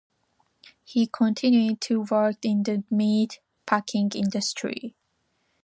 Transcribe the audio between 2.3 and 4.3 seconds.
in the meat-packing